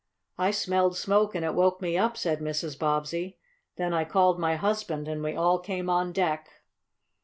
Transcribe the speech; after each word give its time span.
"I 0.39 0.49
smelled 0.49 0.97
smoke, 0.97 1.35
and 1.35 1.45
it 1.45 1.53
woke 1.53 1.79
me 1.79 1.95
up," 1.95 2.17
said 2.17 2.39
Mrs. 2.39 2.75
Bobbsey. 2.75 3.37
"Then 3.75 3.93
I 3.93 4.03
called 4.03 4.39
my 4.39 4.55
husband 4.55 5.07
and 5.07 5.21
we 5.21 5.35
all 5.35 5.59
came 5.59 5.91
on 5.91 6.11
deck." 6.11 6.49